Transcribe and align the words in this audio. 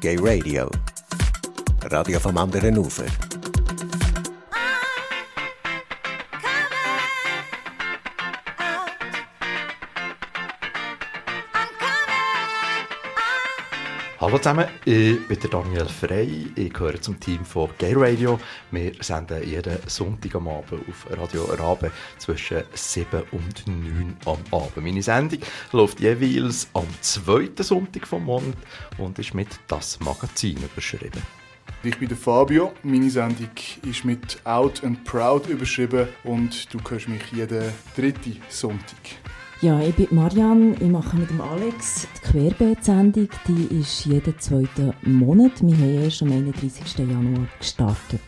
Gay 0.00 0.16
Radio. 0.16 0.70
Radio 1.82 2.18
vom 2.18 2.38
anderen 2.38 2.78
Ufer. 2.78 3.29
Hallo 14.20 14.36
zusammen, 14.36 14.66
ich 14.84 15.26
bin 15.28 15.40
der 15.40 15.48
Daniel 15.48 15.86
Frey, 15.86 16.52
ich 16.54 16.74
gehöre 16.74 17.00
zum 17.00 17.18
Team 17.18 17.42
von 17.42 17.70
Gay 17.78 17.94
Radio. 17.96 18.38
Wir 18.70 18.92
senden 19.00 19.42
jeden 19.48 19.78
Sonntag 19.86 20.34
am 20.34 20.46
Abend 20.46 20.86
auf 20.86 21.06
Radio 21.18 21.44
Rabe 21.44 21.90
zwischen 22.18 22.62
7 22.74 23.22
und 23.32 23.66
9 23.66 24.18
am 24.26 24.36
Abend. 24.50 24.76
Meine 24.76 25.02
Sendung 25.02 25.38
läuft 25.72 26.00
jeweils 26.00 26.68
am 26.74 26.84
zweiten 27.00 27.62
Sonntag 27.62 28.06
vom 28.06 28.26
Monat 28.26 28.58
und 28.98 29.18
ist 29.18 29.32
mit 29.32 29.48
«Das 29.68 29.98
Magazin» 30.00 30.58
überschrieben. 30.70 31.22
Ich 31.82 31.98
bin 31.98 32.08
der 32.08 32.18
Fabio. 32.18 32.74
Meine 32.82 33.08
Sendung 33.08 33.48
ist 33.88 34.04
mit 34.04 34.38
Out 34.44 34.84
and 34.84 35.02
Proud 35.04 35.46
überschrieben 35.46 36.08
und 36.24 36.74
du 36.74 36.78
hörst 36.90 37.08
mich 37.08 37.22
jeden 37.32 37.72
dritten 37.96 38.36
Sonntag. 38.50 39.00
Ja, 39.62 39.78
ich 39.78 39.94
bin 39.94 40.08
Marianne, 40.12 40.74
ich 40.80 40.88
mache 40.88 41.18
mit 41.18 41.28
dem 41.28 41.42
Alex 41.42 42.08
die 42.16 42.32
Querbeet-Sendung. 42.32 43.28
Die 43.46 43.78
ist 43.78 44.06
jeden 44.06 44.38
zweiten 44.38 44.94
Monat. 45.02 45.60
Wir 45.60 45.76
haben 45.76 46.02
erst 46.02 46.22
am 46.22 46.32
31. 46.32 46.96
Januar 46.96 47.46
gestartet. 47.58 48.22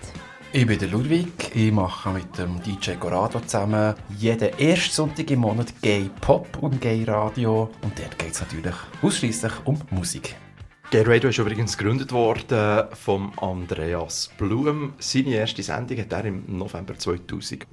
Ich 0.53 0.67
bin 0.67 0.79
der 0.79 0.89
Ludwig, 0.89 1.51
ich 1.55 1.73
mache 1.73 2.11
mit 2.11 2.37
dem 2.37 2.61
DJ 2.63 2.97
Corrado 3.01 3.41
zusammen 3.41 3.95
jeden 4.19 4.59
ersten 4.59 4.93
Sonntag 4.93 5.31
im 5.31 5.41
Monat 5.41 5.73
Gay 5.81 6.11
Pop 6.21 6.59
und 6.61 6.79
Gay 6.83 7.05
Radio. 7.05 7.71
Und 7.81 7.99
dort 7.99 8.19
geht 8.19 8.33
es 8.33 8.41
natürlich 8.43 8.75
ausschließlich 9.01 9.53
um 9.65 9.79
Musik. 9.91 10.37
Gay 10.93 11.05
Radio 11.07 11.31
ist 11.31 11.39
übrigens 11.39 11.79
gegründet 11.79 12.13
worden 12.13 12.87
von 12.93 13.33
Andreas 13.39 14.29
Blum. 14.37 14.93
Seine 14.99 15.37
erste 15.37 15.63
Sendung 15.63 15.97
hat 15.97 16.13
er 16.13 16.27
im 16.27 16.45
November 16.47 16.99
2003 16.99 17.67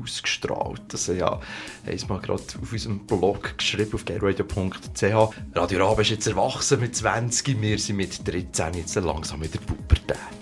ausgestrahlt. 0.00 0.82
Das 0.86 1.08
ja, 1.08 1.32
haben 1.32 1.40
wir 1.84 2.06
mal 2.06 2.20
gerade 2.20 2.44
auf 2.62 2.72
unserem 2.72 3.00
Blog 3.00 3.58
geschrieben, 3.58 3.92
auf 3.92 4.04
gayradio.ch. 4.04 5.34
Radio 5.56 5.88
Rabe 5.88 6.02
ist 6.02 6.10
jetzt 6.10 6.28
erwachsen 6.28 6.78
mit 6.78 6.94
20, 6.94 7.60
wir 7.60 7.76
sind 7.76 7.96
mit 7.96 8.28
13 8.28 8.74
jetzt 8.74 8.94
langsam 8.94 9.42
in 9.42 9.50
der 9.50 9.58
Pubertät. 9.58 10.37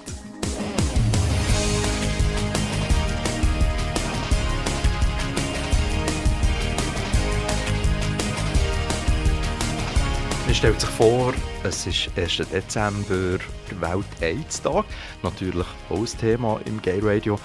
Man 10.47 10.55
stellt 10.55 10.81
sich 10.81 10.91
vor, 10.91 11.35
es 11.65 11.89
ist 11.89 12.09
1. 12.17 12.49
Dezember, 12.53 13.39
der 13.69 13.81
Welt-AIDS-Tag. 13.81 14.85
Natürlich 15.25 15.67
auch 15.91 15.99
ein 15.99 16.19
Thema 16.21 16.61
im 16.67 16.81
Gay 16.81 17.01
Radio. 17.03 17.37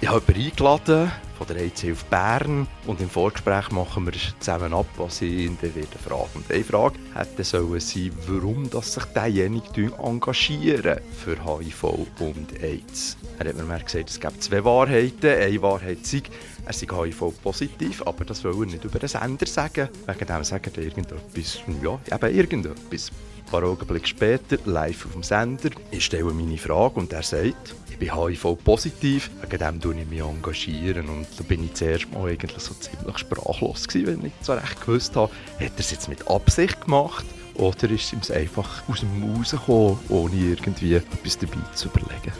Ich 0.00 0.08
habe 0.08 0.22
jemanden 0.32 0.50
eingeladen 0.50 1.12
von 1.36 1.46
der 1.48 1.56
AIDS 1.58 1.84
auf 1.84 2.04
Bern 2.06 2.66
und 2.86 3.00
im 3.02 3.10
Vorgespräch 3.10 3.70
machen 3.72 4.06
wir 4.06 4.14
zusammen 4.40 4.72
ab, 4.72 4.86
was 4.96 5.20
ich 5.20 5.32
ihn 5.32 5.58
dann 5.60 5.74
wieder 5.74 5.98
fragen. 6.02 6.30
Und 6.34 6.50
eine 6.50 6.64
Frage 6.64 6.98
hätte 7.14 7.44
sollen 7.44 7.78
sein, 7.78 8.12
warum 8.26 8.70
dass 8.70 8.94
sich 8.94 9.04
derjenige 9.04 9.92
engagieren 10.02 11.00
für 11.22 11.36
HIV 11.44 11.84
und 12.20 12.62
AIDS. 12.62 13.18
Er 13.38 13.50
hat 13.50 13.56
mir 13.56 13.78
gesagt, 13.80 14.08
es 14.08 14.18
gibt 14.18 14.42
zwei 14.42 14.64
Wahrheiten. 14.64 15.28
Eine 15.28 15.60
Wahrheit 15.60 16.06
sei, 16.06 16.22
er 16.66 16.72
sei 16.72 16.86
HIV-positiv, 16.86 18.02
aber 18.06 18.24
das 18.24 18.44
will 18.44 18.52
er 18.52 18.66
nicht 18.66 18.84
über 18.84 18.98
den 18.98 19.08
Sender 19.08 19.46
sagen. 19.46 19.88
Wegen 20.06 20.26
dem 20.26 20.44
sagt 20.44 20.76
er 20.76 20.82
irgendetwas, 20.82 21.60
ja, 21.82 21.98
eben 22.14 22.36
irgendetwas. 22.36 23.10
Ein 23.38 23.50
paar 23.50 23.62
Augenblicke 23.62 24.08
später, 24.08 24.58
live 24.64 25.06
auf 25.06 25.12
dem 25.12 25.22
Sender, 25.22 25.70
ich 25.90 26.04
stelle 26.04 26.24
meine 26.24 26.58
Frage 26.58 26.98
und 26.98 27.12
er 27.12 27.22
sagt, 27.22 27.74
ich 27.88 27.98
bin 27.98 28.14
HIV-positiv, 28.14 29.30
wegen 29.40 29.58
dem 29.58 29.80
engagiere 29.80 30.00
ich 30.02 30.08
mich 30.08 30.20
engagieren. 30.20 31.08
Und 31.08 31.26
da 31.38 31.44
bin 31.44 31.64
ich 31.64 31.74
zuerst 31.74 32.12
mal 32.12 32.28
eigentlich 32.28 32.58
so 32.58 32.74
ziemlich 32.74 33.18
sprachlos 33.18 33.88
gewesen, 33.88 34.22
weil 34.22 34.26
ich 34.26 34.32
so 34.42 34.52
recht 34.52 34.80
gewusst 34.80 35.16
habe, 35.16 35.32
hat 35.60 35.72
er 35.72 35.78
es 35.78 35.92
jetzt 35.92 36.08
mit 36.08 36.28
Absicht 36.28 36.80
gemacht 36.82 37.24
oder 37.54 37.90
ist 37.90 38.12
es 38.12 38.30
ihm 38.30 38.34
einfach 38.34 38.82
aus 38.88 39.00
dem 39.00 39.20
Maus 39.20 39.52
gekommen, 39.52 39.98
ohne 40.08 40.34
irgendwie 40.34 40.94
etwas 40.94 41.38
dabei 41.38 41.56
zu 41.74 41.88
überlegen. 41.88 42.32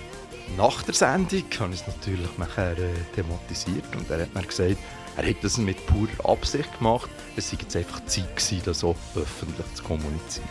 Nach 0.57 0.83
der 0.83 0.95
Sendung 0.95 1.45
habe 1.59 1.75
ich 1.75 1.81
es 1.81 1.87
natürlich 1.87 2.39
nachher 2.39 2.79
äh, 2.79 2.89
thematisiert 3.15 3.85
und 3.95 4.09
er 4.11 4.23
hat 4.23 4.35
mir 4.35 4.43
gesagt, 4.43 4.77
er 5.17 5.25
hätte 5.25 5.41
das 5.43 5.59
mit 5.59 5.85
purer 5.87 6.31
Absicht 6.31 6.79
gemacht. 6.79 7.11
Es 7.37 7.51
sei 7.51 7.59
jetzt 7.61 7.75
einfach 7.77 8.05
Zeit 8.07 8.37
gewesen, 8.37 8.63
das 8.65 8.81
so 8.81 8.95
öffentlich 9.15 9.67
zu 9.75 9.83
kommunizieren. 9.83 10.49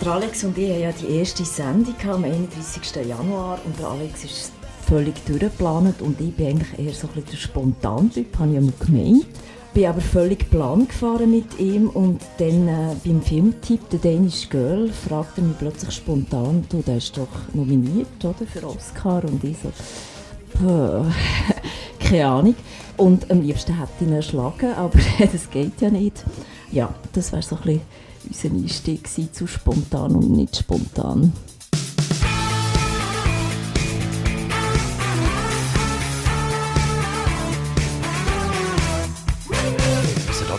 Der 0.00 0.12
Alex 0.12 0.44
und 0.44 0.58
ich 0.58 0.70
haben 0.70 0.80
ja 0.80 0.92
die 0.92 1.16
erste 1.16 1.44
Sendung 1.44 1.94
am 2.08 2.24
31. 2.24 3.06
Januar 3.06 3.60
und 3.64 3.78
der 3.78 3.86
Alex 3.86 4.24
ist 4.24 4.52
völlig 4.88 5.14
durchgeplant 5.24 6.02
und 6.02 6.20
ich 6.20 6.34
bin 6.34 6.48
eigentlich 6.48 6.78
eher 6.78 6.92
so 6.92 7.06
ein 7.06 7.14
bisschen 7.14 7.30
der 7.30 7.36
Spontantyp, 7.36 8.38
habe 8.38 8.52
ich 8.52 8.78
gemeint. 8.86 9.26
Bin 9.74 9.86
aber 9.86 10.00
völlig 10.00 10.50
plan 10.50 10.86
gefahren 10.86 11.30
mit 11.30 11.58
ihm 11.58 11.88
und 11.88 12.20
dann 12.38 12.68
äh, 12.68 12.94
beim 13.04 13.22
Filmtipp 13.22 13.80
«The 13.90 13.98
Danish 13.98 14.48
Girl» 14.48 14.90
fragte 14.90 15.40
er 15.40 15.46
mich 15.46 15.58
plötzlich 15.58 15.94
spontan, 15.94 16.64
du, 16.68 16.82
der 16.82 16.98
ist 16.98 17.16
doch 17.16 17.28
nominiert 17.54 18.22
oder, 18.22 18.46
für 18.46 18.66
Oscar 18.66 19.24
und 19.24 19.42
ich 19.44 19.56
so, 19.58 19.72
keine 21.98 22.26
Ahnung. 22.26 22.54
Und 22.96 23.30
am 23.30 23.40
liebsten 23.40 23.78
hätte 23.78 23.92
ich 24.00 24.06
ihn 24.06 24.12
erschlagen, 24.12 24.72
aber 24.76 24.98
das 25.18 25.50
geht 25.50 25.80
ja 25.80 25.90
nicht. 25.90 26.22
Ja, 26.70 26.94
das 27.12 27.32
wäre 27.32 27.42
so 27.42 27.56
ein 27.64 27.80
bisschen 28.28 28.52
unser 28.52 28.62
Einstieg 28.62 29.08
zu 29.34 29.46
spontan 29.46 30.14
und 30.14 30.30
nicht 30.32 30.56
spontan. 30.56 31.32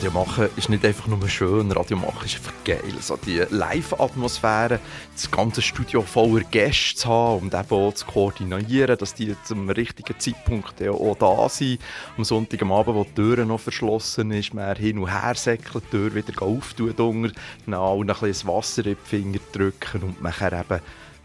Radio 0.03 0.19
machen 0.19 0.49
ist 0.57 0.67
nicht 0.67 0.83
einfach 0.83 1.07
nur 1.07 1.29
schön, 1.29 1.71
Radio 1.71 1.95
machen 1.95 2.25
ist 2.25 2.35
einfach 2.35 2.51
geil. 2.65 2.93
So 2.99 3.15
die 3.15 3.41
Live-Atmosphäre, 3.49 4.81
das 5.13 5.31
ganze 5.31 5.61
Studio 5.61 6.01
voller 6.01 6.41
Gäste 6.41 6.95
zu 6.95 7.07
haben 7.07 7.43
und 7.43 7.53
eben 7.53 7.69
auch 7.69 7.93
zu 7.93 8.05
koordinieren, 8.05 8.97
dass 8.97 9.13
die 9.13 9.33
zum 9.45 9.69
richtigen 9.69 10.19
Zeitpunkt 10.19 10.85
auch 10.85 11.15
da 11.15 11.47
sind. 11.47 11.79
Am 12.17 12.25
Sonntagabend, 12.25 12.95
wo 12.95 13.05
die 13.05 13.13
Tür 13.13 13.45
noch 13.45 13.61
verschlossen 13.61 14.31
ist, 14.31 14.53
man 14.53 14.75
hin 14.75 14.99
und 14.99 15.07
her 15.09 15.35
säckelt, 15.35 15.85
die 15.85 15.91
Tür 15.91 16.13
wieder 16.15 16.41
auftun, 16.41 17.31
dann 17.65 17.73
auch 17.73 18.01
ein 18.01 18.07
bisschen 18.07 18.49
Wasser 18.49 18.85
in 18.85 18.97
die 19.01 19.07
Finger 19.09 19.39
drücken 19.53 20.03
und 20.03 20.21
nachher 20.21 20.51
eben 20.51 20.81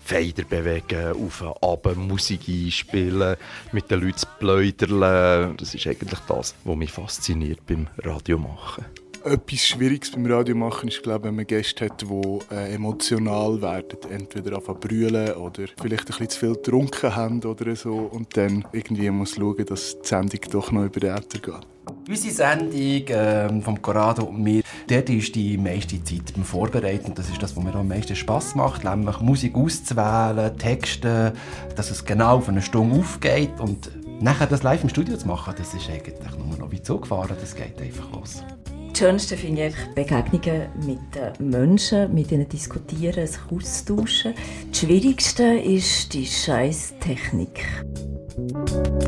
Feder 0.08 0.44
bewegen, 0.44 1.12
auf 1.12 1.42
und 1.42 1.62
ab, 1.62 1.94
Musik 1.94 2.48
einspielen, 2.48 3.36
mit 3.72 3.90
den 3.90 4.00
Leuten 4.00 4.16
zu 4.16 4.26
pläudern. 4.38 5.54
Das 5.58 5.74
ist 5.74 5.86
eigentlich 5.86 6.20
das, 6.26 6.54
was 6.64 6.76
mich 6.76 6.90
fasziniert 6.90 7.66
beim 7.66 7.88
Radiomachen. 7.98 8.86
Etwas 9.22 9.66
Schwieriges 9.66 10.12
beim 10.12 10.24
Radiomachen 10.24 10.88
ist, 10.88 11.02
glaube 11.02 11.18
ich, 11.18 11.24
wenn 11.28 11.36
man 11.36 11.46
Gäste 11.46 11.84
hat, 11.84 12.00
die 12.00 12.38
äh, 12.54 12.72
emotional 12.74 13.60
werden. 13.60 13.98
Entweder 14.10 14.56
anfangen 14.56 14.80
brüllen 14.80 15.32
oder 15.32 15.64
vielleicht 15.78 16.04
ein 16.04 16.06
bisschen 16.06 16.30
zu 16.30 16.38
viel 16.38 16.54
getrunken 16.54 17.14
haben 17.14 17.42
oder 17.42 17.76
so. 17.76 17.94
Und 17.94 18.34
dann 18.34 18.64
irgendwie 18.72 19.10
muss 19.10 19.34
schauen, 19.34 19.66
dass 19.66 20.00
die 20.00 20.08
Sendung 20.08 20.40
doch 20.50 20.72
noch 20.72 20.86
über 20.86 21.00
den 21.00 21.16
Äther 21.16 21.38
geht. 21.38 21.66
Unsere 22.08 22.32
Sendung 22.32 23.04
ähm, 23.08 23.60
vom 23.60 23.82
Corrado 23.82 24.24
und 24.24 24.42
mir, 24.42 24.62
dort 24.88 25.10
ist 25.10 25.34
die 25.34 25.58
meiste 25.58 26.02
Zeit 26.02 26.32
beim 26.32 26.42
Vorbereiten. 26.42 27.12
Das 27.14 27.28
ist 27.28 27.42
das, 27.42 27.54
was 27.54 27.62
mir 27.62 27.74
am 27.74 27.88
meisten 27.88 28.16
Spass 28.16 28.54
macht, 28.54 28.82
nämlich 28.82 29.20
Musik 29.20 29.54
auszuwählen, 29.54 30.56
Texte, 30.56 31.34
dass 31.76 31.90
es 31.90 32.06
genau 32.06 32.36
auf 32.38 32.48
eine 32.48 32.62
Stunde 32.62 32.98
aufgeht 32.98 33.60
und 33.60 33.90
nachher 34.22 34.46
das 34.46 34.62
live 34.62 34.84
im 34.84 34.88
Studio 34.88 35.18
zu 35.18 35.28
machen, 35.28 35.52
das 35.58 35.74
ist 35.74 35.90
eigentlich 35.90 36.14
nur 36.38 36.56
noch 36.56 36.70
wie 36.70 36.80
zugefahren, 36.80 37.36
das 37.38 37.54
geht 37.54 37.78
einfach 37.78 38.10
los. 38.12 38.42
Das 38.88 38.98
Schönste 38.98 39.36
finde 39.36 39.66
ich 39.66 39.74
Begegnungen 39.94 40.68
mit 40.86 40.98
den 41.14 41.50
Menschen, 41.50 42.14
mit 42.14 42.32
ihnen 42.32 42.48
diskutieren, 42.48 43.26
sich 43.26 43.52
austauschen. 43.52 44.32
Das 44.70 44.80
Schwierigste 44.80 45.44
ist 45.44 46.14
die 46.14 46.24
scheiß 46.24 46.94
Technik. 47.00 47.66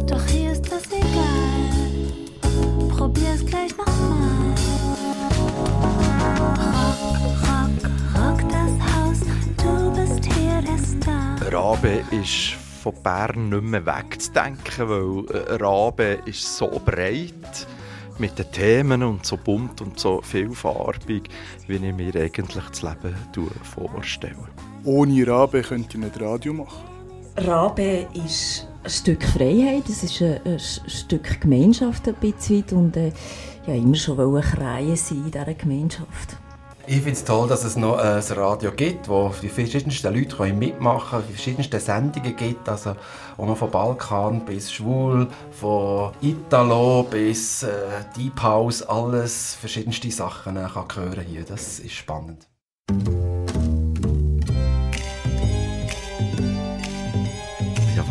Doch 0.07 0.27
hier 0.27 0.53
ist 0.53 0.71
das. 0.71 1.00
Probier's 3.01 3.47
gleich 3.47 3.75
nochmal. 3.79 4.53
Rock, 6.69 7.01
rock, 7.49 7.81
rock 8.15 8.49
das 8.51 8.73
Haus. 8.95 9.21
Du 9.57 9.91
bist 9.93 10.23
hier 10.27 10.61
der 10.61 10.77
Star. 10.77 11.51
Rabe 11.51 12.05
ist 12.11 12.59
von 12.83 12.93
Bern 13.03 13.49
nicht 13.49 13.63
mehr 13.63 13.87
wegzudenken, 13.87 14.89
weil 14.91 15.35
äh, 15.35 15.55
Rabe 15.55 16.19
ist 16.27 16.59
so 16.59 16.69
breit 16.85 17.67
mit 18.19 18.39
den 18.39 18.53
Themen 18.53 19.03
und 19.03 19.25
so 19.25 19.39
bunt 19.39 19.81
und 19.81 19.99
so 19.99 20.21
vielfarbig, 20.21 21.23
wie 21.69 21.77
ich 21.77 21.95
mir 21.95 22.15
eigentlich 22.17 22.65
das 22.69 22.83
Leben 22.83 23.17
vorstelle. 23.63 24.37
Ohne 24.85 25.27
Rabe 25.27 25.63
könnte 25.63 25.97
ich 25.97 26.05
nicht 26.05 26.21
Radio 26.21 26.53
machen. 26.53 26.90
Rabe 27.37 28.07
ist 28.13 28.67
ein 28.83 28.91
Stück 28.91 29.23
Freiheit, 29.25 29.89
es 29.89 30.03
ist 30.03 30.21
ein, 30.21 30.41
ein 30.45 30.59
Stück 30.59 31.41
Gemeinschaft 31.41 32.09
ein 32.09 32.15
bisschen 32.15 32.65
und 32.73 32.97
äh, 32.97 33.13
ja, 33.67 33.75
immer 33.75 33.95
schon 33.95 34.17
wollen 34.17 34.43
kreien 34.43 34.97
sein 34.97 35.25
in 35.25 35.31
dieser 35.31 35.55
Gemeinschaft. 35.55 36.37
Ich 36.87 36.97
finde 36.97 37.13
es 37.13 37.25
toll, 37.25 37.47
dass 37.47 37.63
es 37.63 37.77
noch 37.77 37.99
ein 37.99 38.21
Radio 38.21 38.73
gibt, 38.73 39.09
wo 39.09 39.33
die 39.41 39.49
verschiedensten 39.49 40.13
Leute 40.13 40.53
mitmachen 40.53 41.11
können, 41.11 41.25
die 41.29 41.35
verschiedensten 41.35 41.79
Sendungen 41.79 42.35
gibt, 42.35 42.69
also 42.69 42.97
auch 43.37 43.47
noch 43.47 43.57
von 43.57 43.71
Balkan 43.71 44.45
bis 44.45 44.73
Schwul, 44.73 45.29
von 45.53 46.11
Italo 46.21 47.05
bis 47.05 47.63
äh, 47.63 47.69
Deep 48.17 48.43
House, 48.43 48.83
alles 48.83 49.55
verschiedenste 49.55 50.11
Sachen 50.11 50.57
äh, 50.57 50.67
kann 50.67 50.87
hören 50.97 51.25
hier. 51.25 51.45
Das 51.45 51.79
ist 51.79 51.93
spannend. 51.93 52.49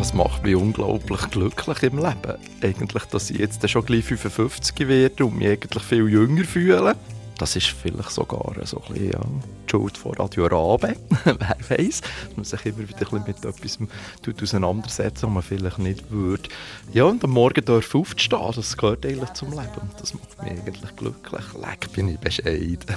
Was 0.10 0.16
macht 0.16 0.44
mich 0.44 0.56
unglaublich 0.56 1.30
glücklich 1.30 1.84
im 1.84 1.98
Leben? 1.98 2.34
Eigentlich, 2.64 3.04
dass 3.12 3.30
ich 3.30 3.38
jetzt 3.38 3.70
schon 3.70 3.86
gleich 3.86 4.04
55 4.06 4.88
werde 4.88 5.24
und 5.24 5.38
mich 5.38 5.50
eigentlich 5.50 5.84
viel 5.84 6.10
jünger 6.10 6.46
fühle. 6.46 6.96
Das 7.38 7.56
ist 7.56 7.68
vielleicht 7.68 8.10
sogar 8.10 8.56
so 8.64 8.82
ein 8.82 8.94
bisschen, 8.94 9.12
ja, 9.12 9.20
die 9.20 9.70
Schuld 9.70 10.00
von 10.00 10.16
Radio 10.16 10.48
Rabe, 10.48 10.96
wer 11.26 11.38
weiß, 11.38 12.02
dass 12.02 12.36
man 12.36 12.44
sich 12.44 12.66
immer 12.66 12.90
wieder 12.90 13.14
ein 13.14 13.24
mit 13.28 13.46
etwas 13.46 13.78
auseinandersetzt, 14.42 15.22
was 15.22 15.30
man 15.30 15.44
vielleicht 15.44 15.78
nicht 15.78 16.10
würde. 16.10 16.50
Ja, 16.92 17.04
und 17.04 17.24
am 17.24 17.30
Morgen 17.30 17.64
darf 17.64 17.94
aufstehen, 17.94 18.40
das 18.56 18.78
gehört 18.78 19.06
eigentlich 19.06 19.34
zum 19.34 19.52
Leben. 19.52 19.92
Das 20.00 20.16
macht 20.16 20.42
mich 20.42 20.54
eigentlich 20.54 20.96
glücklich. 20.96 21.46
Leck, 21.54 21.94
bin 21.94 22.10
ich 22.10 22.18
bescheiden. 22.18 22.96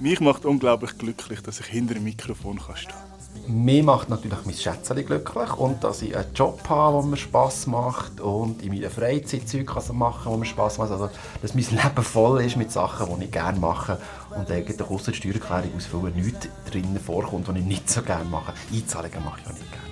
Mich 0.00 0.20
macht 0.20 0.44
unglaublich 0.44 0.98
glücklich, 0.98 1.40
dass 1.40 1.60
ich 1.60 1.66
hinter 1.66 1.94
dem 1.94 2.04
Mikrofon 2.04 2.58
kann 2.58 2.76
stehen 2.76 2.90
kann. 2.90 3.15
Mir 3.46 3.84
macht 3.84 4.08
natürlich 4.08 4.44
mein 4.44 4.54
Schätzchen 4.54 5.04
glücklich 5.04 5.52
und 5.56 5.82
dass 5.84 6.02
ich 6.02 6.16
einen 6.16 6.32
Job 6.34 6.60
habe, 6.68 6.98
der 6.98 7.06
mir 7.10 7.16
Spass 7.16 7.66
macht 7.66 8.20
und 8.20 8.62
in 8.62 8.72
meiner 8.72 8.90
Freizeit 8.90 9.48
Zeug 9.48 9.70
machen 9.92 10.30
kann, 10.30 10.38
mir 10.40 10.46
Spass 10.46 10.78
macht. 10.78 10.90
Also, 10.90 11.10
dass 11.42 11.54
mein 11.54 11.64
Leben 11.64 12.02
voll 12.02 12.42
ist 12.42 12.56
mit 12.56 12.72
Sachen, 12.72 13.18
die 13.18 13.24
ich 13.26 13.30
gerne 13.30 13.58
mache 13.58 13.98
und 14.36 14.50
eigentlich 14.50 14.80
außer 14.80 15.12
die 15.12 15.18
Steuererklärung 15.18 15.76
ausfüllen 15.76 16.14
nichts 16.14 16.48
drinnen 16.70 16.98
vorkommt, 16.98 17.48
was 17.48 17.56
ich 17.56 17.64
nicht 17.64 17.88
so 17.88 18.02
gerne 18.02 18.24
mache. 18.24 18.52
Einzahlungen 18.72 19.24
mache 19.24 19.40
ich 19.40 19.46
auch 19.46 19.52
nicht 19.52 19.72
gerne. 19.72 19.86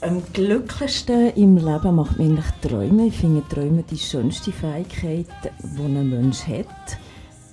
Am 0.00 0.22
glücklichsten 0.32 1.30
im 1.34 1.56
Leben 1.56 1.96
macht 1.96 2.18
mich 2.18 2.28
eigentlich 2.28 2.46
Träumen. 2.62 3.08
Ich 3.08 3.18
finde 3.18 3.42
Träumen 3.48 3.84
die 3.90 3.98
schönste 3.98 4.52
Fähigkeit, 4.52 5.26
die 5.60 5.82
ein 5.82 6.08
Mensch 6.08 6.46
hat. 6.46 6.98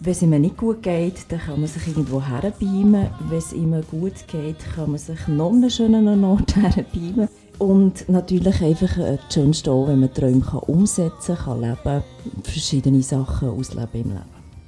Wenn 0.06 0.12
es 0.12 0.22
ihm 0.22 0.30
nicht 0.40 0.56
gut 0.56 0.84
geht, 0.84 1.26
dann 1.30 1.40
kann 1.40 1.60
man 1.60 1.68
sich 1.68 1.88
irgendwo 1.88 2.22
herbeamen. 2.22 3.08
Wenn 3.28 3.38
es 3.40 3.52
ihm 3.54 3.72
gut 3.90 4.28
geht, 4.28 4.60
kann 4.76 4.92
man 4.92 5.00
sich 5.00 5.28
noch 5.28 5.52
einen 5.52 5.68
schönen 5.72 6.24
Ort 6.24 6.56
herbeamen. 6.56 7.28
Und 7.58 8.08
natürlich 8.08 8.62
einfach 8.62 8.98
das 8.98 9.34
Schönste 9.34 9.72
auch, 9.72 9.88
wenn 9.88 10.02
man 10.02 10.14
Träume 10.14 10.42
kann 10.42 10.60
umsetzen 10.60 11.36
kann, 11.36 11.60
leben, 11.60 12.04
verschiedene 12.44 13.02
Sachen 13.02 13.50
ausleben 13.50 13.90
im 13.94 14.10
Leben. 14.10 14.22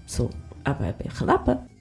So, 0.07 0.28
ein 0.63 0.95
bisschen 0.98 1.28
leben. 1.28 1.77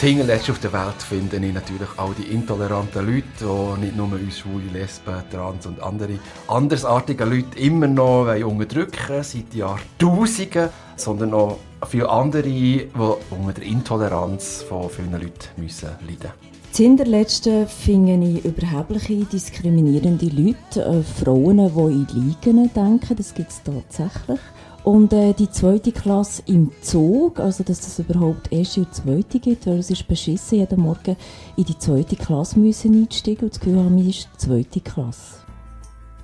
Hinterletzte 0.00 0.52
auf 0.52 0.58
der 0.58 0.74
Welt 0.74 1.02
finde 1.02 1.38
ich 1.38 1.54
natürlich 1.54 1.88
auch 1.96 2.12
die 2.12 2.24
intoleranten 2.34 3.06
Leute, 3.06 3.24
die 3.40 3.80
nicht 3.80 3.96
nur 3.96 4.12
uns 4.12 4.38
Schwule, 4.38 4.66
Lesben, 4.70 5.22
Trans 5.30 5.64
und 5.64 5.82
andere 5.82 6.18
andersartige 6.48 7.24
Leute 7.24 7.58
immer 7.58 7.86
noch 7.86 8.26
unterdrücken 8.26 9.22
seit 9.22 9.54
Jahrtausenden, 9.54 10.68
sondern 10.96 11.32
auch 11.32 11.56
viele 11.88 12.10
andere, 12.10 12.42
die 12.42 12.88
unter 12.94 13.52
der 13.54 13.64
Intoleranz 13.64 14.62
von 14.68 14.90
vielen 14.90 15.12
Leuten 15.12 15.48
müssen 15.56 15.86
leiden 15.86 16.06
müssen. 16.10 16.56
Das 16.68 16.76
Hinterletzte 16.76 17.66
finde 17.66 18.28
ich 18.28 18.44
überhebliche, 18.44 19.24
diskriminierende 19.24 20.26
Leute, 20.26 20.84
äh, 20.84 21.02
Frauen, 21.02 21.56
die 21.56 21.94
in 21.94 22.06
Liegen 22.12 22.70
denken, 22.74 23.16
das 23.16 23.32
gibt 23.32 23.50
es 23.50 23.62
tatsächlich. 23.62 24.40
Und 24.86 25.12
äh, 25.12 25.32
die 25.32 25.50
zweite 25.50 25.90
Klasse 25.90 26.44
im 26.46 26.70
Zug, 26.80 27.40
also 27.40 27.64
dass 27.64 27.84
es 27.84 27.98
überhaupt 27.98 28.52
erste 28.52 28.82
und 28.82 28.94
zweite 28.94 29.40
gibt, 29.40 29.66
weil 29.66 29.80
es 29.80 29.90
ist 29.90 30.06
beschissen, 30.06 30.58
jeden 30.58 30.80
Morgen 30.80 31.16
in 31.56 31.64
die 31.64 31.76
zweite 31.76 32.14
Klasse 32.14 32.60
müssen 32.60 32.94
einsteigen 32.94 33.46
und 33.46 33.52
das 33.52 33.58
Gefühl 33.58 33.82
haben, 33.82 33.98
ist 33.98 34.28
die 34.32 34.38
zweite 34.38 34.80
Klasse. 34.80 35.45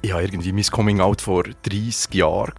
Ich 0.05 0.13
hatte 0.13 0.25
irgendwie 0.25 0.53
mein 0.53 0.65
Coming-out 0.65 1.21
vor 1.21 1.45
30 1.45 2.13
Jahren 2.15 2.53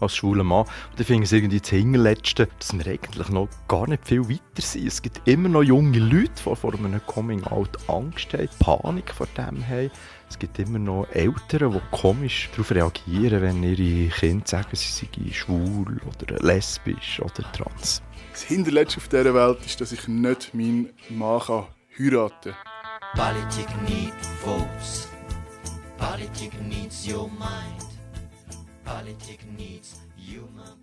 als 0.00 0.16
schwuler 0.16 0.44
Mann. 0.44 0.64
Und 0.90 0.98
ich 0.98 1.06
finde 1.06 1.24
es 1.24 1.32
irgendwie 1.32 1.60
das 1.60 1.68
Hinterletzte, 1.68 2.48
dass 2.58 2.72
wir 2.72 2.86
eigentlich 2.86 3.28
noch 3.28 3.50
gar 3.68 3.86
nicht 3.86 4.08
viel 4.08 4.26
weiter 4.30 4.62
sind. 4.62 4.86
Es 4.86 5.02
gibt 5.02 5.20
immer 5.28 5.50
noch 5.50 5.62
junge 5.62 5.98
Leute, 5.98 6.30
die 6.46 6.56
vor 6.56 6.72
einem 6.72 7.04
Coming-out 7.04 7.76
Angst 7.86 8.32
haben, 8.32 8.48
Panik 8.58 9.12
vor 9.12 9.26
dem 9.36 9.68
haben. 9.68 9.90
Es 10.30 10.38
gibt 10.38 10.58
immer 10.58 10.78
noch 10.78 11.06
Eltern, 11.12 11.72
die 11.72 11.80
komisch 11.90 12.48
darauf 12.52 12.70
reagieren, 12.70 13.42
wenn 13.42 13.62
ihre 13.62 14.08
Kinder 14.14 14.46
sagen, 14.46 14.68
sie 14.72 14.88
seien 14.88 15.34
schwul 15.34 16.00
oder 16.06 16.36
lesbisch 16.42 17.20
oder 17.20 17.52
trans. 17.52 18.02
Das 18.32 18.42
Hinterletzte 18.42 18.98
auf 18.98 19.08
dieser 19.08 19.34
Welt 19.34 19.58
ist, 19.66 19.82
dass 19.82 19.92
ich 19.92 20.08
nicht 20.08 20.54
meinen 20.54 20.88
Mann 21.10 21.66
heiraten 21.98 22.54
kann. 22.54 23.34
Politik 23.34 23.68
need 23.86 24.14
votes. 24.42 25.08
Politik 26.10 26.60
needs 26.66 27.06
your 27.06 27.30
mind. 27.38 27.86
Politik 28.84 29.46
needs 29.56 30.00
human 30.16 30.79